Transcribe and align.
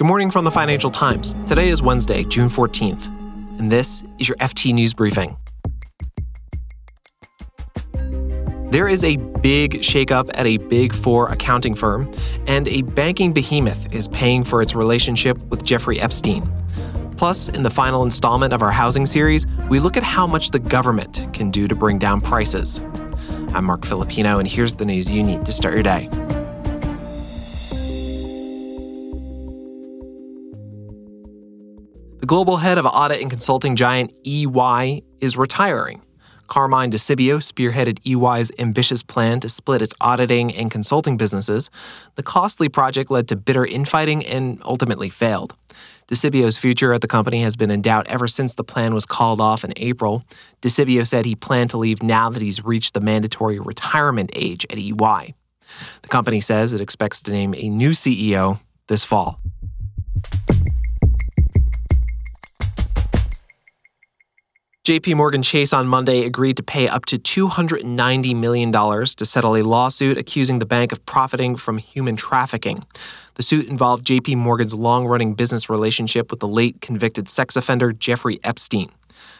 Good 0.00 0.06
morning 0.06 0.30
from 0.30 0.46
the 0.46 0.50
Financial 0.50 0.90
Times. 0.90 1.34
Today 1.46 1.68
is 1.68 1.82
Wednesday, 1.82 2.24
June 2.24 2.48
14th, 2.48 3.04
and 3.58 3.70
this 3.70 4.02
is 4.18 4.28
your 4.28 4.36
FT 4.38 4.72
News 4.72 4.94
Briefing. 4.94 5.36
There 8.70 8.88
is 8.88 9.04
a 9.04 9.16
big 9.16 9.82
shakeup 9.82 10.30
at 10.32 10.46
a 10.46 10.56
big 10.56 10.94
four 10.94 11.28
accounting 11.28 11.74
firm, 11.74 12.10
and 12.46 12.66
a 12.68 12.80
banking 12.80 13.34
behemoth 13.34 13.94
is 13.94 14.08
paying 14.08 14.42
for 14.42 14.62
its 14.62 14.74
relationship 14.74 15.36
with 15.50 15.64
Jeffrey 15.64 16.00
Epstein. 16.00 16.50
Plus, 17.18 17.48
in 17.48 17.62
the 17.62 17.68
final 17.68 18.02
installment 18.02 18.54
of 18.54 18.62
our 18.62 18.72
housing 18.72 19.04
series, 19.04 19.46
we 19.68 19.80
look 19.80 19.98
at 19.98 20.02
how 20.02 20.26
much 20.26 20.50
the 20.50 20.60
government 20.60 21.28
can 21.34 21.50
do 21.50 21.68
to 21.68 21.74
bring 21.74 21.98
down 21.98 22.22
prices. 22.22 22.80
I'm 23.52 23.66
Marc 23.66 23.84
Filippino, 23.84 24.38
and 24.38 24.48
here's 24.48 24.76
the 24.76 24.86
news 24.86 25.12
you 25.12 25.22
need 25.22 25.44
to 25.44 25.52
start 25.52 25.74
your 25.74 25.82
day. 25.82 26.08
Global 32.30 32.58
head 32.58 32.78
of 32.78 32.86
audit 32.86 33.20
and 33.20 33.28
consulting 33.28 33.74
giant 33.74 34.14
EY 34.24 35.02
is 35.20 35.36
retiring. 35.36 36.00
Carmine 36.46 36.90
Di 36.90 36.96
Sibio 36.96 37.38
spearheaded 37.38 37.98
EY's 38.06 38.52
ambitious 38.56 39.02
plan 39.02 39.40
to 39.40 39.48
split 39.48 39.82
its 39.82 39.92
auditing 40.00 40.54
and 40.54 40.70
consulting 40.70 41.16
businesses. 41.16 41.70
The 42.14 42.22
costly 42.22 42.68
project 42.68 43.10
led 43.10 43.26
to 43.26 43.34
bitter 43.34 43.66
infighting 43.66 44.24
and 44.24 44.62
ultimately 44.64 45.08
failed. 45.08 45.56
Di 46.06 46.14
Sibio's 46.14 46.56
future 46.56 46.92
at 46.92 47.00
the 47.00 47.08
company 47.08 47.42
has 47.42 47.56
been 47.56 47.68
in 47.68 47.82
doubt 47.82 48.06
ever 48.06 48.28
since 48.28 48.54
the 48.54 48.62
plan 48.62 48.94
was 48.94 49.06
called 49.06 49.40
off 49.40 49.64
in 49.64 49.72
April. 49.74 50.22
Di 50.60 50.68
Sibio 50.68 51.04
said 51.04 51.24
he 51.24 51.34
planned 51.34 51.70
to 51.70 51.78
leave 51.78 52.00
now 52.00 52.30
that 52.30 52.42
he's 52.42 52.64
reached 52.64 52.94
the 52.94 53.00
mandatory 53.00 53.58
retirement 53.58 54.30
age 54.36 54.64
at 54.70 54.78
EY. 54.78 55.34
The 56.02 56.08
company 56.08 56.40
says 56.40 56.72
it 56.72 56.80
expects 56.80 57.22
to 57.22 57.32
name 57.32 57.56
a 57.56 57.68
new 57.68 57.90
CEO 57.90 58.60
this 58.86 59.02
fall. 59.02 59.40
JP 64.88 65.16
Morgan 65.16 65.42
Chase 65.42 65.74
on 65.74 65.86
Monday 65.86 66.24
agreed 66.24 66.56
to 66.56 66.62
pay 66.62 66.88
up 66.88 67.04
to 67.04 67.18
$290 67.18 68.34
million 68.34 68.72
to 68.72 69.26
settle 69.26 69.54
a 69.54 69.62
lawsuit 69.62 70.16
accusing 70.16 70.58
the 70.58 70.64
bank 70.64 70.90
of 70.90 71.04
profiting 71.04 71.54
from 71.54 71.76
human 71.76 72.16
trafficking. 72.16 72.86
The 73.34 73.42
suit 73.42 73.68
involved 73.68 74.06
JP 74.06 74.38
Morgan's 74.38 74.72
long 74.72 75.06
running 75.06 75.34
business 75.34 75.68
relationship 75.68 76.30
with 76.30 76.40
the 76.40 76.48
late 76.48 76.80
convicted 76.80 77.28
sex 77.28 77.56
offender 77.56 77.92
Jeffrey 77.92 78.40
Epstein. 78.42 78.90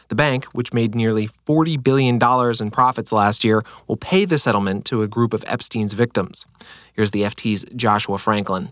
The 0.09 0.15
bank, 0.15 0.45
which 0.53 0.73
made 0.73 0.93
nearly 0.93 1.27
$40 1.27 1.81
billion 1.81 2.19
in 2.61 2.71
profits 2.71 3.11
last 3.11 3.43
year, 3.43 3.63
will 3.87 3.97
pay 3.97 4.25
the 4.25 4.37
settlement 4.37 4.85
to 4.85 5.01
a 5.01 5.07
group 5.07 5.33
of 5.33 5.43
Epstein's 5.47 5.93
victims. 5.93 6.45
Here's 6.93 7.09
the 7.09 7.23
FT's 7.23 7.65
Joshua 7.75 8.19
Franklin. 8.19 8.71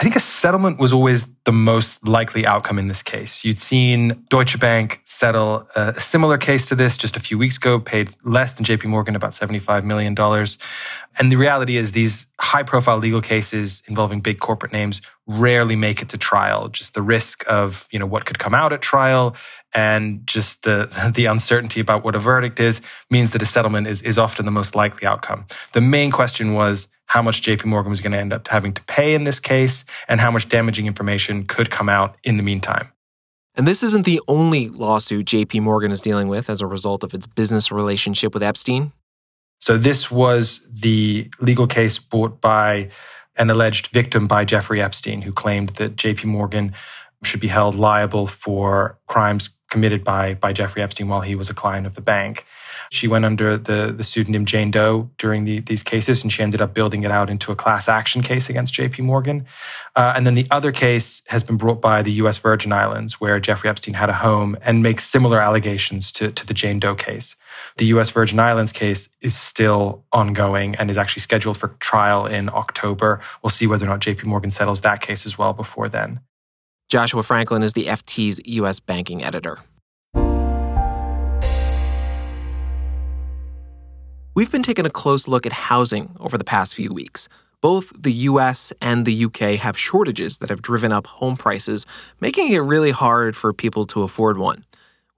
I 0.00 0.02
think 0.02 0.16
a 0.16 0.20
settlement 0.20 0.80
was 0.80 0.92
always 0.92 1.24
the 1.44 1.52
most 1.52 2.06
likely 2.06 2.44
outcome 2.44 2.80
in 2.80 2.88
this 2.88 3.00
case. 3.00 3.44
You'd 3.44 3.60
seen 3.60 4.24
Deutsche 4.28 4.58
Bank 4.58 5.00
settle 5.04 5.68
a 5.76 6.00
similar 6.00 6.36
case 6.36 6.66
to 6.66 6.74
this 6.74 6.96
just 6.96 7.16
a 7.16 7.20
few 7.20 7.38
weeks 7.38 7.58
ago, 7.58 7.78
paid 7.78 8.10
less 8.24 8.54
than 8.54 8.64
JP 8.64 8.86
Morgan, 8.86 9.14
about 9.14 9.32
$75 9.32 9.84
million. 9.84 10.16
And 11.16 11.30
the 11.30 11.36
reality 11.36 11.76
is, 11.76 11.92
these 11.92 12.26
high 12.40 12.64
profile 12.64 12.98
legal 12.98 13.20
cases 13.20 13.84
involving 13.86 14.20
big 14.20 14.40
corporate 14.40 14.72
names 14.72 15.00
rarely 15.28 15.76
make 15.76 16.02
it 16.02 16.08
to 16.08 16.18
trial. 16.18 16.68
Just 16.68 16.94
the 16.94 17.02
risk 17.02 17.44
of 17.46 17.86
you 17.92 18.00
know, 18.00 18.06
what 18.06 18.26
could 18.26 18.40
come 18.40 18.54
out 18.54 18.72
at 18.72 18.82
trial 18.82 19.36
and 19.72 20.26
just 20.26 20.64
the, 20.64 21.12
the 21.14 21.26
uncertainty 21.26 21.78
about 21.78 22.04
what 22.04 22.16
a 22.16 22.18
verdict 22.18 22.58
is 22.58 22.80
means 23.10 23.30
that 23.30 23.42
a 23.42 23.46
settlement 23.46 23.86
is, 23.86 24.02
is 24.02 24.18
often 24.18 24.44
the 24.44 24.50
most 24.50 24.74
likely 24.74 25.06
outcome. 25.06 25.46
The 25.72 25.80
main 25.80 26.10
question 26.10 26.54
was, 26.54 26.88
how 27.14 27.22
much 27.22 27.42
JP 27.42 27.66
Morgan 27.66 27.90
was 27.90 28.00
going 28.00 28.10
to 28.10 28.18
end 28.18 28.32
up 28.32 28.48
having 28.48 28.74
to 28.74 28.82
pay 28.82 29.14
in 29.14 29.22
this 29.22 29.38
case 29.38 29.84
and 30.08 30.20
how 30.20 30.32
much 30.32 30.48
damaging 30.48 30.88
information 30.88 31.46
could 31.46 31.70
come 31.70 31.88
out 31.88 32.16
in 32.24 32.38
the 32.38 32.42
meantime. 32.42 32.90
And 33.54 33.68
this 33.68 33.84
isn't 33.84 34.04
the 34.04 34.20
only 34.26 34.68
lawsuit 34.68 35.26
JP 35.26 35.62
Morgan 35.62 35.92
is 35.92 36.00
dealing 36.00 36.26
with 36.26 36.50
as 36.50 36.60
a 36.60 36.66
result 36.66 37.04
of 37.04 37.14
its 37.14 37.28
business 37.28 37.70
relationship 37.70 38.34
with 38.34 38.42
Epstein. 38.42 38.90
So, 39.60 39.78
this 39.78 40.10
was 40.10 40.58
the 40.68 41.30
legal 41.38 41.68
case 41.68 42.00
brought 42.00 42.40
by 42.40 42.90
an 43.36 43.48
alleged 43.48 43.86
victim 43.92 44.26
by 44.26 44.44
Jeffrey 44.44 44.82
Epstein, 44.82 45.22
who 45.22 45.32
claimed 45.32 45.68
that 45.76 45.94
JP 45.94 46.24
Morgan 46.24 46.74
should 47.22 47.40
be 47.40 47.46
held 47.46 47.76
liable 47.76 48.26
for 48.26 48.98
crimes 49.06 49.50
committed 49.70 50.02
by, 50.02 50.34
by 50.34 50.52
Jeffrey 50.52 50.82
Epstein 50.82 51.06
while 51.06 51.20
he 51.20 51.36
was 51.36 51.48
a 51.48 51.54
client 51.54 51.86
of 51.86 51.94
the 51.94 52.00
bank. 52.00 52.44
She 52.90 53.08
went 53.08 53.24
under 53.24 53.56
the, 53.56 53.92
the 53.96 54.04
pseudonym 54.04 54.44
Jane 54.44 54.70
Doe 54.70 55.10
during 55.18 55.44
the, 55.44 55.60
these 55.60 55.82
cases, 55.82 56.22
and 56.22 56.32
she 56.32 56.42
ended 56.42 56.60
up 56.60 56.74
building 56.74 57.02
it 57.02 57.10
out 57.10 57.30
into 57.30 57.52
a 57.52 57.56
class 57.56 57.88
action 57.88 58.22
case 58.22 58.48
against 58.48 58.74
JP 58.74 59.00
Morgan. 59.00 59.46
Uh, 59.96 60.12
and 60.16 60.26
then 60.26 60.34
the 60.34 60.46
other 60.50 60.72
case 60.72 61.22
has 61.26 61.42
been 61.42 61.56
brought 61.56 61.80
by 61.80 62.02
the 62.02 62.12
US 62.12 62.38
Virgin 62.38 62.72
Islands, 62.72 63.20
where 63.20 63.38
Jeffrey 63.40 63.70
Epstein 63.70 63.94
had 63.94 64.10
a 64.10 64.14
home 64.14 64.56
and 64.62 64.82
makes 64.82 65.08
similar 65.08 65.40
allegations 65.40 66.10
to, 66.12 66.30
to 66.32 66.46
the 66.46 66.54
Jane 66.54 66.78
Doe 66.78 66.94
case. 66.94 67.36
The 67.76 67.86
US 67.86 68.10
Virgin 68.10 68.38
Islands 68.38 68.72
case 68.72 69.08
is 69.20 69.36
still 69.36 70.04
ongoing 70.12 70.74
and 70.74 70.90
is 70.90 70.98
actually 70.98 71.22
scheduled 71.22 71.56
for 71.56 71.68
trial 71.80 72.26
in 72.26 72.48
October. 72.48 73.20
We'll 73.42 73.50
see 73.50 73.66
whether 73.66 73.86
or 73.86 73.88
not 73.88 74.00
JP 74.00 74.24
Morgan 74.24 74.50
settles 74.50 74.80
that 74.82 75.00
case 75.00 75.26
as 75.26 75.38
well 75.38 75.52
before 75.52 75.88
then. 75.88 76.20
Joshua 76.88 77.22
Franklin 77.22 77.62
is 77.62 77.72
the 77.72 77.86
FT's 77.86 78.40
U.S. 78.44 78.78
banking 78.78 79.24
editor. 79.24 79.60
We've 84.36 84.50
been 84.50 84.64
taking 84.64 84.84
a 84.84 84.90
close 84.90 85.28
look 85.28 85.46
at 85.46 85.52
housing 85.52 86.16
over 86.18 86.36
the 86.36 86.42
past 86.42 86.74
few 86.74 86.92
weeks. 86.92 87.28
Both 87.60 87.92
the 87.96 88.12
US 88.12 88.72
and 88.80 89.06
the 89.06 89.26
UK 89.26 89.60
have 89.60 89.78
shortages 89.78 90.38
that 90.38 90.50
have 90.50 90.60
driven 90.60 90.90
up 90.90 91.06
home 91.06 91.36
prices, 91.36 91.86
making 92.20 92.50
it 92.50 92.58
really 92.58 92.90
hard 92.90 93.36
for 93.36 93.52
people 93.52 93.86
to 93.86 94.02
afford 94.02 94.36
one. 94.36 94.64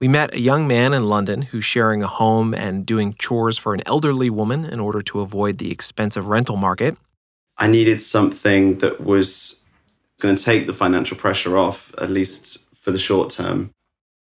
We 0.00 0.06
met 0.06 0.34
a 0.34 0.41
young 0.41 0.69
man 0.69 0.93
in 0.93 1.09
London 1.09 1.41
who's 1.41 1.65
sharing 1.65 2.03
a 2.03 2.06
home 2.06 2.53
and 2.53 2.84
doing 2.84 3.15
chores 3.15 3.56
for 3.56 3.72
an 3.72 3.81
elderly 3.87 4.28
woman 4.28 4.66
in 4.66 4.81
order 4.81 5.00
to 5.00 5.21
avoid 5.21 5.56
the 5.56 5.71
expensive 5.71 6.27
rental 6.27 6.56
market. 6.56 6.98
I 7.56 7.69
needed 7.69 8.03
something 8.03 8.78
that 8.78 9.00
was 9.00 9.62
going 10.21 10.37
to 10.37 10.44
take 10.44 10.66
the 10.66 10.75
financial 10.75 11.16
pressure 11.16 11.56
off, 11.56 11.94
at 11.97 12.10
least 12.10 12.59
for 12.78 12.91
the 12.91 12.98
short 12.98 13.31
term. 13.31 13.71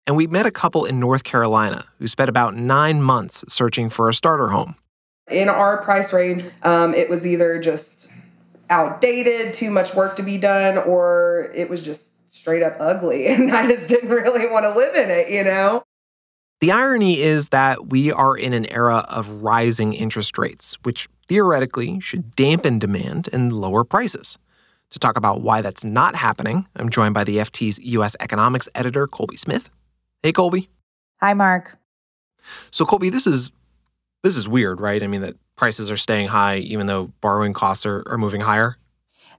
And 0.07 0.15
we 0.15 0.25
met 0.25 0.45
a 0.45 0.51
couple 0.51 0.85
in 0.85 1.01
North 1.01 1.25
Carolina 1.25 1.85
who 1.99 2.07
spent 2.07 2.29
about 2.29 2.55
nine 2.55 3.03
months 3.03 3.43
searching 3.49 3.89
for 3.89 4.07
a 4.07 4.13
starter 4.13 4.47
home. 4.47 4.75
In 5.29 5.49
our 5.49 5.83
price 5.83 6.13
range, 6.13 6.45
um, 6.63 6.93
it 6.93 7.09
was 7.09 7.27
either 7.27 7.59
just 7.59 8.09
outdated, 8.69 9.53
too 9.53 9.69
much 9.69 9.93
work 9.93 10.15
to 10.15 10.23
be 10.23 10.37
done, 10.37 10.77
or 10.77 11.51
it 11.53 11.69
was 11.69 11.81
just 11.81 12.13
straight 12.33 12.63
up 12.63 12.77
ugly. 12.79 13.27
And 13.33 13.51
I 13.53 13.67
just 13.67 13.89
didn't 13.89 14.09
really 14.09 14.47
want 14.47 14.63
to 14.63 14.71
live 14.71 14.95
in 14.95 15.09
it, 15.09 15.29
you 15.29 15.43
know? 15.43 15.83
The 16.61 16.71
irony 16.71 17.21
is 17.21 17.49
that 17.49 17.89
we 17.89 18.09
are 18.09 18.35
in 18.35 18.53
an 18.53 18.65
era 18.67 19.05
of 19.09 19.29
rising 19.43 19.93
interest 19.93 20.37
rates, 20.37 20.77
which 20.83 21.09
theoretically 21.27 21.99
should 21.99 22.33
dampen 22.35 22.79
demand 22.79 23.27
and 23.33 23.51
lower 23.51 23.83
prices. 23.83 24.37
To 24.91 24.99
talk 24.99 25.17
about 25.17 25.41
why 25.41 25.61
that's 25.61 25.83
not 25.83 26.15
happening, 26.15 26.65
I'm 26.77 26.89
joined 26.89 27.13
by 27.13 27.25
the 27.25 27.37
FT's 27.39 27.77
U.S. 27.79 28.15
economics 28.21 28.69
editor, 28.73 29.05
Colby 29.05 29.35
Smith. 29.35 29.69
Hey, 30.27 30.33
Colby. 30.33 30.69
Hi, 31.21 31.33
Marc. 31.33 31.77
So, 32.69 32.85
Colby, 32.85 33.09
this 33.09 33.25
is 33.25 33.49
this 34.23 34.35
is 34.35 34.45
weird, 34.45 34.81
right? 34.81 35.01
I 35.01 35.07
mean, 35.07 35.21
that 35.21 35.37
prices 35.55 35.89
are 35.89 35.95
staying 35.95 36.27
high 36.27 36.57
even 36.57 36.85
though 36.85 37.13
borrowing 37.21 37.53
costs 37.53 37.85
are, 37.85 38.03
are 38.07 38.17
moving 38.17 38.41
higher. 38.41 38.75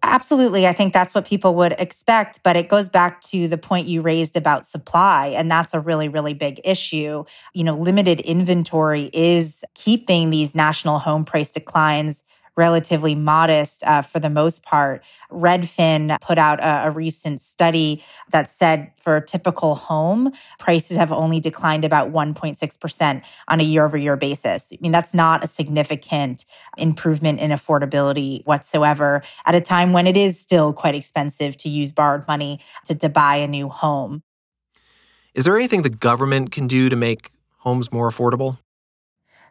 Absolutely. 0.03 0.67
I 0.67 0.73
think 0.73 0.95
that's 0.95 1.15
what 1.15 1.27
people 1.27 1.55
would 1.57 1.73
expect. 1.73 2.41
But 2.43 2.57
it 2.57 2.71
goes 2.71 2.89
back 2.89 3.21
to 3.25 3.49
the 3.49 3.59
point 3.59 3.87
you 3.87 4.01
raised 4.01 4.35
about 4.35 4.65
supply. 4.65 5.27
And 5.27 5.51
that's 5.51 5.75
a 5.75 5.81
really, 5.81 6.09
really 6.09 6.33
big 6.33 6.59
issue. 6.65 7.25
You 7.53 7.65
know, 7.65 7.77
limited 7.77 8.21
inventory 8.21 9.11
is 9.13 9.63
keeping 9.75 10.31
these 10.31 10.55
national 10.55 11.01
home 11.01 11.27
price 11.27 11.51
declines 11.51 12.23
relatively 12.59 13.15
modest 13.15 13.85
uh, 13.85 14.03
for 14.03 14.19
the 14.19 14.29
most 14.29 14.65
part. 14.65 15.05
Redfin 15.31 16.21
put 16.21 16.39
out 16.39 16.59
a, 16.59 16.89
a, 16.89 16.91
recent 16.91 17.41
study 17.41 18.03
that 18.31 18.51
said 18.51 18.91
for 18.99 19.17
a 19.17 19.25
typical 19.25 19.77
home, 19.77 20.33
prices 20.59 20.97
have 20.97 21.13
only 21.13 21.39
declined 21.39 21.85
about 21.85 22.11
1.6% 22.13 23.23
on 23.47 23.61
a 23.61 23.63
year 23.63 23.85
over 23.85 23.97
year 23.97 24.17
basis. 24.17 24.67
I 24.73 24.79
mean, 24.81 24.91
that's 24.91 25.15
not 25.15 25.45
a 25.45 25.47
significant 25.47 26.45
improvement 26.77 27.39
in 27.39 27.53
affordability 27.53 28.45
whatsoever 28.45 29.23
at 29.47 29.55
a 29.55 29.61
time 29.61 29.93
when 29.93 30.09
it 30.09 30.17
is 30.17 30.39
still 30.39 30.73
quite 30.73 30.97
expensive 30.97 31.57
to 31.59 31.69
use 31.69 31.93
borrowed 31.93 32.27
money 32.27 32.59
to, 32.87 32.95
to 32.97 33.09
buy 33.09 33.37
a 33.37 33.47
new 33.47 33.69
home. 33.69 34.25
Is 35.33 35.45
there 35.45 35.57
anything 35.57 35.83
the 35.83 35.91
government 35.91 36.51
can 36.51 36.67
do 36.67 36.89
to 36.89 36.97
make 36.97 37.31
homes 37.59 37.93
more 37.93 38.11
affordable? 38.11 38.59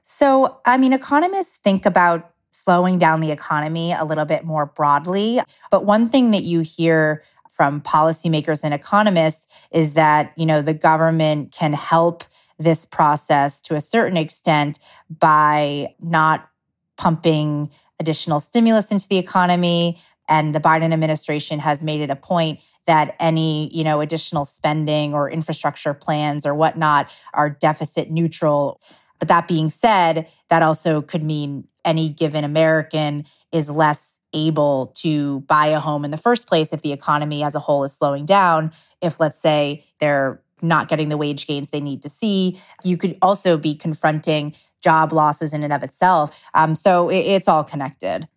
So, 0.04 0.60
I 0.66 0.78
mean, 0.78 0.92
economists 0.92 1.58
think 1.58 1.86
about 1.86 2.32
slowing 2.64 2.98
down 2.98 3.20
the 3.22 3.32
economy 3.32 3.94
a 3.94 4.04
little 4.04 4.26
bit 4.26 4.44
more 4.44 4.66
broadly. 4.66 5.40
But 5.70 5.86
one 5.86 6.10
thing 6.10 6.32
that 6.32 6.44
you 6.44 6.62
hear 6.62 7.24
from 7.52 7.82
policymakers 7.82 8.64
and 8.64 8.74
economists 8.74 9.48
is 9.72 9.94
that, 9.94 10.32
you 10.36 10.46
know, 10.46 10.62
the 10.62 10.74
government 10.74 11.52
can 11.52 11.74
help 11.74 12.24
this 12.60 12.86
process 12.86 13.62
to 13.62 13.76
a 13.76 13.82
certain 13.82 14.18
extent 14.18 14.80
by 15.10 15.88
not 16.00 16.50
pumping 16.98 17.70
additional 18.00 18.40
stimulus 18.40 18.92
into 18.92 19.08
the 19.08 19.18
economy, 19.18 19.98
And 20.28 20.54
the 20.54 20.60
Biden 20.60 20.94
administration 20.94 21.60
has 21.60 21.82
made 21.82 22.02
it 22.02 22.10
a 22.10 22.16
point 22.16 22.60
that 22.86 23.16
any, 23.20 23.74
you 23.76 23.84
know, 23.84 24.02
additional 24.02 24.46
spending 24.46 25.14
or 25.14 25.30
infrastructure 25.30 25.94
plans 25.94 26.46
or 26.46 26.54
whatnot 26.54 27.10
are 27.34 27.50
deficit 27.50 28.10
neutral. 28.12 28.82
But 29.20 29.28
that 29.30 29.48
being 29.48 29.70
said, 29.70 30.28
that 30.50 30.62
also 30.62 31.02
could 31.02 31.24
mean 31.24 31.68
any 31.88 32.10
given 32.10 32.44
American 32.44 33.26
is 33.52 33.70
less 33.70 34.20
able 34.34 34.88
to 34.88 35.40
buy 35.42 35.68
a 35.68 35.80
home 35.80 36.06
in 36.06 36.12
the 36.12 36.18
first 36.18 36.46
place 36.48 36.74
if 36.74 36.82
the 36.82 36.92
economy 36.92 37.44
as 37.44 37.56
a 37.56 37.60
whole 37.60 37.84
is 37.84 37.94
slowing 37.94 38.26
down. 38.26 38.72
If, 39.02 39.20
let's 39.20 39.40
say, 39.40 39.86
they're 40.00 40.42
not 40.62 40.90
getting 40.90 41.10
the 41.10 41.18
wage 41.18 41.48
gains 41.48 41.70
they 41.70 41.80
need 41.80 42.02
to 42.02 42.10
see, 42.10 42.60
you 42.84 42.98
could 42.98 43.18
also 43.22 43.58
be 43.58 43.74
confronting 43.74 44.54
job 44.82 45.14
losses 45.14 45.54
in 45.54 45.64
and 45.64 45.74
of 45.74 45.82
itself. 45.82 46.30
Um, 46.54 46.76
so 46.76 47.10
it, 47.10 47.20
it's 47.20 47.48
all 47.48 47.64
connected. 47.64 48.28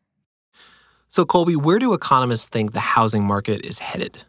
So, 1.08 1.25
Colby, 1.25 1.56
where 1.56 1.79
do 1.79 1.93
economists 1.93 2.47
think 2.47 2.73
the 2.73 2.81
housing 2.81 3.25
market 3.25 3.64
is 3.64 3.79
headed? 3.79 4.23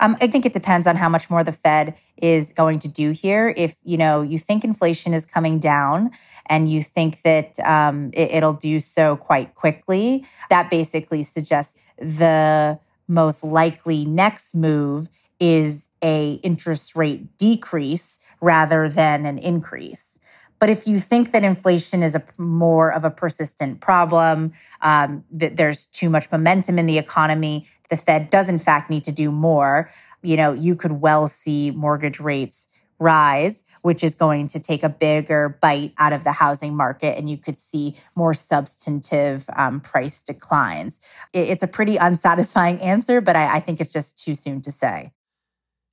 Um, 0.00 0.16
I 0.20 0.26
think 0.26 0.46
it 0.46 0.52
depends 0.52 0.86
on 0.86 0.96
how 0.96 1.08
much 1.08 1.30
more 1.30 1.42
the 1.42 1.52
Fed 1.52 1.96
is 2.16 2.52
going 2.52 2.78
to 2.80 2.88
do 2.88 3.10
here. 3.10 3.52
If 3.56 3.78
you 3.84 3.96
know 3.96 4.22
you 4.22 4.38
think 4.38 4.64
inflation 4.64 5.14
is 5.14 5.26
coming 5.26 5.58
down 5.58 6.10
and 6.46 6.70
you 6.70 6.82
think 6.82 7.22
that 7.22 7.58
um, 7.60 8.10
it, 8.12 8.32
it'll 8.32 8.52
do 8.52 8.80
so 8.80 9.16
quite 9.16 9.54
quickly, 9.54 10.24
that 10.50 10.70
basically 10.70 11.22
suggests 11.22 11.74
the 11.98 12.78
most 13.08 13.44
likely 13.44 14.04
next 14.04 14.54
move 14.54 15.08
is 15.38 15.88
a 16.02 16.34
interest 16.42 16.96
rate 16.96 17.36
decrease 17.36 18.18
rather 18.40 18.88
than 18.88 19.26
an 19.26 19.38
increase. 19.38 20.18
But 20.58 20.70
if 20.70 20.86
you 20.86 21.00
think 21.00 21.32
that 21.32 21.44
inflation 21.44 22.02
is 22.02 22.14
a 22.14 22.22
more 22.38 22.90
of 22.90 23.04
a 23.04 23.10
persistent 23.10 23.80
problem, 23.80 24.52
um, 24.80 25.24
that 25.30 25.56
there's 25.56 25.86
too 25.86 26.08
much 26.08 26.30
momentum 26.32 26.78
in 26.78 26.86
the 26.86 26.98
economy, 26.98 27.68
the 27.90 27.96
Fed 27.96 28.30
does 28.30 28.48
in 28.48 28.58
fact 28.58 28.90
need 28.90 29.04
to 29.04 29.12
do 29.12 29.30
more. 29.30 29.90
You 30.22 30.36
know, 30.36 30.52
you 30.52 30.76
could 30.76 30.92
well 30.92 31.28
see 31.28 31.70
mortgage 31.70 32.20
rates 32.20 32.68
rise, 32.98 33.64
which 33.82 34.02
is 34.02 34.14
going 34.14 34.48
to 34.48 34.58
take 34.58 34.82
a 34.82 34.88
bigger 34.88 35.58
bite 35.60 35.92
out 35.98 36.12
of 36.12 36.24
the 36.24 36.32
housing 36.32 36.74
market, 36.74 37.16
and 37.18 37.28
you 37.28 37.36
could 37.36 37.56
see 37.56 37.94
more 38.14 38.34
substantive 38.34 39.44
um, 39.54 39.80
price 39.80 40.22
declines. 40.22 41.00
It's 41.32 41.62
a 41.62 41.66
pretty 41.66 41.96
unsatisfying 41.96 42.80
answer, 42.80 43.20
but 43.20 43.36
I, 43.36 43.56
I 43.56 43.60
think 43.60 43.80
it's 43.80 43.92
just 43.92 44.18
too 44.18 44.34
soon 44.34 44.60
to 44.62 44.72
say. 44.72 45.12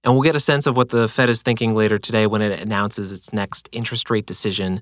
And 0.03 0.13
we'll 0.13 0.23
get 0.23 0.35
a 0.35 0.39
sense 0.39 0.65
of 0.65 0.75
what 0.75 0.89
the 0.89 1.07
Fed 1.07 1.29
is 1.29 1.41
thinking 1.41 1.75
later 1.75 1.97
today 1.97 2.27
when 2.27 2.41
it 2.41 2.59
announces 2.59 3.11
its 3.11 3.31
next 3.31 3.69
interest 3.71 4.09
rate 4.09 4.25
decision. 4.25 4.81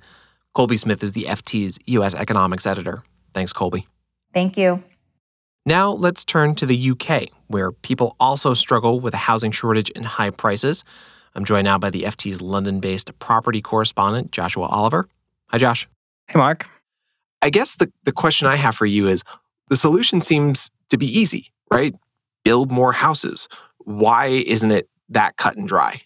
Colby 0.54 0.78
Smith 0.78 1.04
is 1.04 1.14
the 1.14 1.26
FT's 1.26 1.78
U.S. 1.86 2.16
economics 2.16 2.66
editor. 2.66 3.04
Thanks, 3.34 3.54
Colby. 3.54 3.88
Thank 4.34 4.58
you. 4.58 4.84
Now 5.66 5.92
let's 5.92 6.26
turn 6.26 6.56
to 6.56 6.66
the 6.66 6.92
UK, 6.92 7.28
where 7.48 7.72
people 7.72 8.16
also 8.20 8.56
struggle 8.56 9.00
with 9.00 9.14
a 9.14 9.18
housing 9.18 9.52
shortage 9.52 9.92
and 9.96 10.06
high 10.06 10.32
prices. 10.32 10.84
I'm 11.36 11.46
joined 11.46 11.66
now 11.66 11.78
by 11.78 11.92
the 11.92 12.04
FT's 12.04 12.42
London 12.42 12.80
based 12.80 13.18
property 13.20 13.62
correspondent, 13.62 14.32
Joshua 14.32 14.66
Oliver. 14.66 15.08
Hi, 15.50 15.60
Josh. 15.60 15.88
Hey, 16.28 16.40
Marc. 16.40 16.68
I 17.44 17.52
guess 17.52 17.76
the, 17.76 17.92
the 18.06 18.12
question 18.12 18.48
I 18.48 18.56
have 18.56 18.76
for 18.76 18.88
you 18.88 19.08
is 19.08 19.22
the 19.70 19.78
solution 19.78 20.20
seems 20.20 20.72
to 20.90 20.98
be 20.98 21.06
easy, 21.06 21.52
right? 21.72 21.94
Build 22.44 22.72
more 22.72 22.92
houses. 22.92 23.48
Why 23.80 24.28
isn't 24.28 24.72
it 24.72 24.90
that 25.10 25.38
cut 25.38 25.58
and 25.58 25.68
dry? 25.68 26.02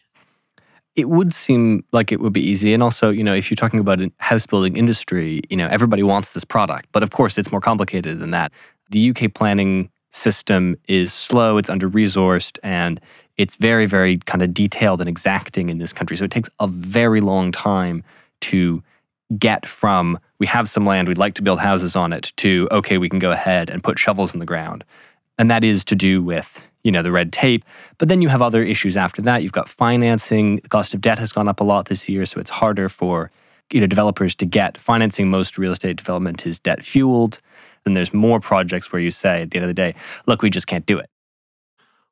It 0.95 1.09
would 1.09 1.33
seem 1.33 1.83
like 1.91 2.11
it 2.11 2.19
would 2.21 2.31
be 2.31 2.41
easy. 2.41 2.73
And 2.73 2.81
also, 2.81 3.09
you 3.09 3.23
know, 3.23 3.33
if 3.33 3.49
you're 3.49 3.55
talking 3.55 3.79
about 3.79 4.01
a 4.01 4.11
house 4.19 4.45
building 4.45 4.77
industry, 4.77 5.41
you 5.49 5.57
know, 5.57 5.67
everybody 5.67 6.03
wants 6.03 6.33
this 6.33 6.45
product. 6.45 6.87
But 6.91 7.03
of 7.03 7.11
course, 7.11 7.37
it's 7.37 7.51
more 7.51 7.59
complicated 7.61 8.19
than 8.19 8.31
that. 8.31 8.51
The 8.89 9.09
UK 9.09 9.33
planning 9.33 9.89
system 10.11 10.77
is 10.87 11.13
slow, 11.13 11.57
it's 11.57 11.69
under 11.69 11.89
resourced, 11.89 12.57
and 12.63 12.99
it's 13.37 13.55
very, 13.57 13.85
very 13.85 14.17
kind 14.19 14.41
of 14.41 14.53
detailed 14.53 15.01
and 15.01 15.09
exacting 15.09 15.69
in 15.69 15.77
this 15.77 15.91
country. 15.91 16.15
So 16.15 16.23
it 16.23 16.31
takes 16.31 16.49
a 16.59 16.67
very 16.67 17.21
long 17.21 17.51
time 17.51 18.03
to 18.41 18.83
get 19.37 19.65
from 19.65 20.19
we 20.37 20.47
have 20.47 20.69
some 20.69 20.85
land, 20.85 21.07
we'd 21.07 21.17
like 21.17 21.33
to 21.35 21.41
build 21.41 21.59
houses 21.59 21.95
on 21.95 22.13
it, 22.13 22.31
to 22.37 22.67
okay, 22.71 22.97
we 22.97 23.09
can 23.09 23.19
go 23.19 23.31
ahead 23.31 23.69
and 23.69 23.83
put 23.83 23.97
shovels 23.97 24.33
in 24.33 24.39
the 24.39 24.45
ground. 24.45 24.83
And 25.37 25.49
that 25.49 25.63
is 25.63 25.83
to 25.85 25.95
do 25.95 26.21
with 26.21 26.61
you 26.85 26.91
know, 26.91 27.01
the 27.01 27.11
red 27.11 27.33
tape. 27.33 27.65
But 27.97 28.09
then 28.09 28.21
you 28.21 28.29
have 28.29 28.43
other 28.43 28.63
issues 28.63 28.95
after 28.95 29.21
that. 29.23 29.41
You've 29.41 29.51
got 29.51 29.67
financing. 29.67 30.57
The 30.57 30.69
cost 30.69 30.93
of 30.93 31.01
debt 31.01 31.17
has 31.17 31.33
gone 31.33 31.47
up 31.47 31.59
a 31.59 31.63
lot 31.63 31.87
this 31.87 32.07
year, 32.07 32.25
so 32.25 32.39
it's 32.39 32.51
harder 32.51 32.87
for 32.87 33.31
you 33.73 33.81
know 33.81 33.87
developers 33.87 34.35
to 34.35 34.45
get 34.45 34.77
financing. 34.77 35.27
Most 35.27 35.57
real 35.57 35.71
estate 35.71 35.97
development 35.97 36.45
is 36.45 36.59
debt 36.59 36.85
fueled. 36.85 37.39
And 37.85 37.95
there's 37.95 38.13
more 38.13 38.39
projects 38.39 38.91
where 38.91 39.01
you 39.01 39.11
say 39.11 39.43
at 39.43 39.51
the 39.51 39.57
end 39.57 39.65
of 39.65 39.69
the 39.69 39.73
day, 39.73 39.95
look, 40.25 40.41
we 40.41 40.49
just 40.49 40.67
can't 40.67 40.85
do 40.85 40.97
it. 40.97 41.09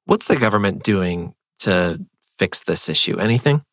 What's 0.05 0.27
the 0.27 0.35
government 0.35 0.83
doing 0.83 1.33
to 1.59 1.99
fix 2.37 2.61
this 2.61 2.89
issue? 2.89 3.19
Anything? 3.19 3.63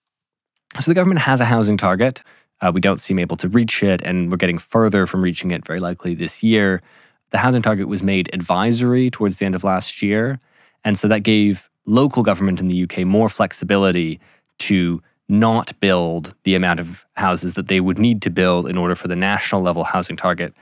So 0.79 0.91
the 0.91 0.94
government 0.94 1.20
has 1.20 1.41
a 1.41 1.44
housing 1.44 1.76
target. 1.76 2.23
Uh, 2.61 2.70
we 2.73 2.81
don't 2.81 3.00
seem 3.00 3.19
able 3.19 3.37
to 3.38 3.49
reach 3.49 3.82
it, 3.82 4.02
and 4.02 4.31
we're 4.31 4.37
getting 4.37 4.58
further 4.58 5.06
from 5.06 5.23
reaching 5.23 5.50
it 5.50 5.67
very 5.67 5.81
likely 5.81 6.14
this 6.14 6.43
year. 6.43 6.82
The 7.31 7.38
housing 7.38 7.62
target 7.62 7.88
was 7.88 8.03
made 8.03 8.31
advisory 8.32 9.11
towards 9.11 9.38
the 9.38 9.46
end 9.46 9.55
of 9.55 9.64
last 9.64 10.03
year. 10.03 10.41
And 10.85 10.99
so 10.99 11.08
that 11.08 11.20
gave 11.20 11.70
local 11.87 12.23
government 12.23 12.61
in 12.61 12.69
the 12.69 12.85
UK 12.85 12.99
more 13.00 13.29
flexibility 13.29 14.20
to 14.61 15.03
not 15.29 15.79
build 15.81 16.35
the 16.43 16.55
amount 16.55 16.81
of 16.81 17.05
houses 17.14 17.55
that 17.55 17.69
they 17.69 17.81
would 17.81 17.99
need 17.99 18.20
to 18.23 18.31
build 18.31 18.69
in 18.69 18.76
order 18.76 18.94
for 18.94 19.08
the 19.08 19.17
national 19.17 19.62
level 19.62 19.85
housing 19.85 20.17
target 20.17 20.53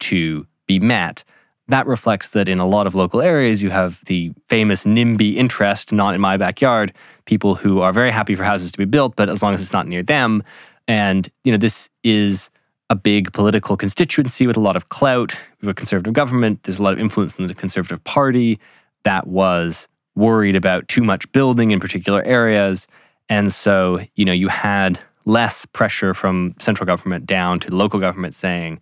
to 0.00 0.46
be 0.66 0.78
met. 0.78 1.24
That 1.68 1.86
reflects 1.86 2.28
that 2.28 2.48
in 2.48 2.60
a 2.60 2.66
lot 2.66 2.86
of 2.86 2.94
local 2.94 3.20
areas, 3.20 3.62
you 3.62 3.70
have 3.70 4.04
the 4.04 4.32
famous 4.48 4.84
NIMBY 4.84 5.34
interest, 5.34 5.92
not 5.92 6.14
in 6.14 6.20
my 6.20 6.36
backyard, 6.36 6.92
people 7.24 7.56
who 7.56 7.80
are 7.80 7.92
very 7.92 8.12
happy 8.12 8.34
for 8.36 8.44
houses 8.44 8.70
to 8.70 8.78
be 8.78 8.84
built, 8.84 9.16
but 9.16 9.28
as 9.28 9.42
long 9.42 9.52
as 9.52 9.60
it's 9.60 9.72
not 9.72 9.88
near 9.88 10.02
them. 10.02 10.44
And, 10.86 11.28
you 11.42 11.50
know, 11.50 11.58
this 11.58 11.90
is 12.04 12.50
a 12.88 12.94
big 12.94 13.32
political 13.32 13.76
constituency 13.76 14.46
with 14.46 14.56
a 14.56 14.60
lot 14.60 14.76
of 14.76 14.88
clout. 14.90 15.36
We 15.60 15.66
have 15.66 15.72
a 15.72 15.74
conservative 15.74 16.12
government. 16.12 16.62
There's 16.62 16.78
a 16.78 16.82
lot 16.82 16.92
of 16.92 17.00
influence 17.00 17.36
in 17.36 17.48
the 17.48 17.54
Conservative 17.54 18.02
Party 18.04 18.60
that 19.02 19.26
was 19.26 19.88
worried 20.14 20.54
about 20.54 20.86
too 20.86 21.02
much 21.02 21.30
building 21.32 21.72
in 21.72 21.80
particular 21.80 22.22
areas. 22.22 22.86
And 23.28 23.52
so, 23.52 24.00
you 24.14 24.24
know, 24.24 24.32
you 24.32 24.48
had 24.48 25.00
less 25.24 25.66
pressure 25.66 26.14
from 26.14 26.54
central 26.60 26.86
government 26.86 27.26
down 27.26 27.58
to 27.60 27.74
local 27.74 27.98
government 27.98 28.34
saying 28.34 28.80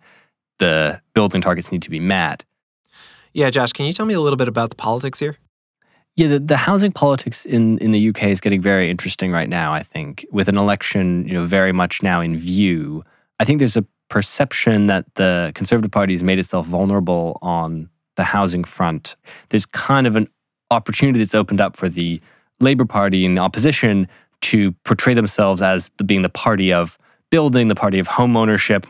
the 0.59 1.01
building 1.13 1.41
targets 1.41 1.71
need 1.71 1.81
to 1.83 1.89
be 1.89 1.99
met. 1.99 2.43
Yeah, 3.33 3.49
Josh, 3.49 3.73
can 3.73 3.85
you 3.85 3.93
tell 3.93 4.05
me 4.05 4.13
a 4.13 4.21
little 4.21 4.37
bit 4.37 4.47
about 4.47 4.69
the 4.69 4.75
politics 4.75 5.19
here? 5.19 5.37
Yeah, 6.15 6.27
the, 6.27 6.39
the 6.39 6.57
housing 6.57 6.93
politics 6.93 7.45
in, 7.45 7.77
in 7.79 7.91
the 7.91 8.09
UK 8.09 8.23
is 8.23 8.39
getting 8.39 8.61
very 8.61 8.89
interesting 8.89 9.31
right 9.31 9.49
now, 9.49 9.73
I 9.73 9.83
think, 9.83 10.25
with 10.31 10.47
an 10.47 10.57
election, 10.57 11.27
you 11.27 11.33
know, 11.33 11.45
very 11.45 11.73
much 11.73 12.01
now 12.01 12.21
in 12.21 12.37
view. 12.37 13.03
I 13.37 13.43
think 13.43 13.59
there's 13.59 13.75
a 13.75 13.85
perception 14.07 14.87
that 14.87 15.13
the 15.15 15.51
Conservative 15.55 15.91
Party 15.91 16.13
has 16.13 16.23
made 16.23 16.39
itself 16.39 16.67
vulnerable 16.67 17.37
on 17.41 17.89
the 18.15 18.23
housing 18.23 18.63
front, 18.63 19.15
there's 19.49 19.65
kind 19.65 20.07
of 20.07 20.15
an 20.15 20.27
opportunity 20.71 21.19
that's 21.19 21.35
opened 21.35 21.61
up 21.61 21.75
for 21.75 21.89
the 21.89 22.21
Labour 22.59 22.85
Party 22.85 23.25
and 23.25 23.37
the 23.37 23.41
opposition 23.41 24.07
to 24.41 24.71
portray 24.83 25.13
themselves 25.13 25.61
as 25.61 25.89
being 26.05 26.21
the 26.21 26.29
party 26.29 26.71
of 26.71 26.97
building, 27.29 27.67
the 27.67 27.75
party 27.75 27.99
of 27.99 28.07
home 28.07 28.37
ownership. 28.37 28.87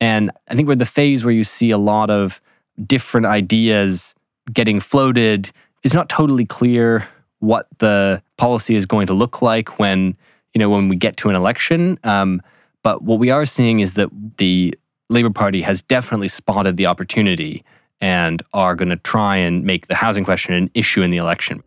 And 0.00 0.30
I 0.48 0.54
think 0.54 0.68
we're 0.68 0.74
the 0.74 0.84
phase 0.84 1.24
where 1.24 1.32
you 1.32 1.44
see 1.44 1.70
a 1.70 1.78
lot 1.78 2.10
of 2.10 2.40
different 2.84 3.26
ideas 3.26 4.14
getting 4.52 4.80
floated. 4.80 5.50
It's 5.82 5.94
not 5.94 6.08
totally 6.08 6.44
clear 6.44 7.08
what 7.40 7.66
the 7.78 8.22
policy 8.36 8.76
is 8.76 8.86
going 8.86 9.06
to 9.06 9.14
look 9.14 9.42
like 9.42 9.78
when 9.78 10.16
you 10.54 10.58
know 10.58 10.70
when 10.70 10.88
we 10.88 10.96
get 10.96 11.16
to 11.18 11.28
an 11.28 11.36
election. 11.36 11.98
Um, 12.04 12.42
but 12.82 13.02
what 13.02 13.18
we 13.18 13.30
are 13.30 13.46
seeing 13.46 13.80
is 13.80 13.94
that 13.94 14.10
the 14.36 14.74
Labour 15.08 15.30
Party 15.30 15.62
has 15.62 15.82
definitely 15.82 16.28
spotted 16.28 16.76
the 16.76 16.86
opportunity 16.86 17.64
and 18.00 18.42
are 18.52 18.74
going 18.74 18.88
to 18.88 18.96
try 18.96 19.36
and 19.36 19.64
make 19.64 19.86
the 19.86 19.94
housing 19.94 20.24
question 20.24 20.54
an 20.54 20.70
issue 20.74 21.02
in 21.02 21.10
the 21.10 21.16
election. 21.16 21.62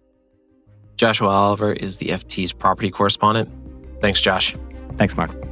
Joshua 0.95 1.29
Oliver 1.29 1.74
is 1.74 1.98
the 1.98 2.07
FT's 2.07 2.51
property 2.51 2.91
correspondent. 2.91 3.50
Thanks, 4.01 4.21
Josh. 4.21 4.55
Thanks, 4.98 5.15
Marc. 5.15 5.49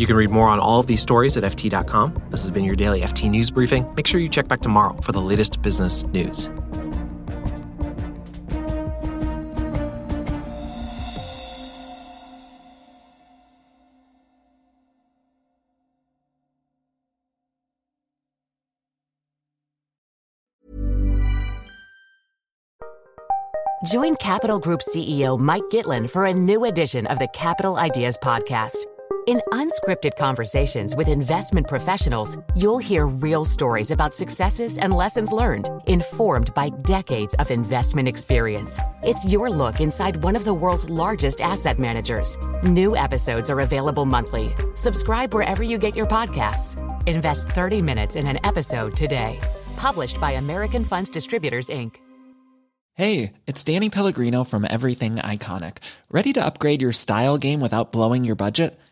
You 0.00 0.06
can 0.06 0.16
read 0.16 0.30
more 0.30 0.48
on 0.48 0.58
all 0.58 0.80
of 0.80 0.86
these 0.86 1.02
stories 1.02 1.36
at 1.36 1.42
FT.com. 1.42 2.14
This 2.30 2.40
has 2.40 2.50
been 2.50 2.64
your 2.64 2.74
daily 2.74 3.02
FT 3.02 3.28
News 3.28 3.50
Briefing. 3.50 3.86
Make 3.96 4.06
sure 4.06 4.18
you 4.18 4.30
check 4.30 4.48
back 4.48 4.62
tomorrow 4.62 4.98
for 5.02 5.12
the 5.12 5.20
latest 5.20 5.60
business 5.60 6.04
news. 6.04 6.48
Join 23.84 24.14
Capital 24.16 24.58
Group 24.58 24.80
CEO 24.80 25.38
Mike 25.38 25.64
Gitlin 25.70 26.08
for 26.08 26.24
a 26.24 26.32
new 26.32 26.64
edition 26.64 27.06
of 27.08 27.18
the 27.18 27.28
Capital 27.34 27.76
Ideas 27.76 28.16
Podcast. 28.16 28.86
In 29.30 29.40
unscripted 29.52 30.16
conversations 30.16 30.96
with 30.96 31.06
investment 31.06 31.68
professionals, 31.68 32.36
you'll 32.56 32.78
hear 32.78 33.06
real 33.06 33.44
stories 33.44 33.92
about 33.92 34.12
successes 34.12 34.76
and 34.76 34.92
lessons 34.92 35.30
learned, 35.30 35.70
informed 35.86 36.52
by 36.52 36.70
decades 36.82 37.36
of 37.38 37.52
investment 37.52 38.08
experience. 38.08 38.80
It's 39.04 39.24
your 39.24 39.48
look 39.48 39.80
inside 39.80 40.24
one 40.24 40.34
of 40.34 40.44
the 40.44 40.52
world's 40.52 40.90
largest 40.90 41.40
asset 41.40 41.78
managers. 41.78 42.36
New 42.64 42.96
episodes 42.96 43.50
are 43.50 43.60
available 43.60 44.04
monthly. 44.04 44.50
Subscribe 44.74 45.32
wherever 45.32 45.62
you 45.62 45.78
get 45.78 45.94
your 45.94 46.06
podcasts. 46.06 46.74
Invest 47.06 47.50
30 47.50 47.82
minutes 47.82 48.16
in 48.16 48.26
an 48.26 48.40
episode 48.42 48.96
today. 48.96 49.38
Published 49.76 50.20
by 50.20 50.32
American 50.32 50.82
Funds 50.82 51.08
Distributors, 51.08 51.68
Inc. 51.68 51.94
Hey, 52.94 53.34
it's 53.46 53.62
Danny 53.62 53.90
Pellegrino 53.90 54.42
from 54.42 54.66
Everything 54.68 55.18
Iconic. 55.18 55.76
Ready 56.10 56.32
to 56.32 56.44
upgrade 56.44 56.82
your 56.82 56.92
style 56.92 57.38
game 57.38 57.60
without 57.60 57.92
blowing 57.92 58.24
your 58.24 58.34
budget? 58.34 58.76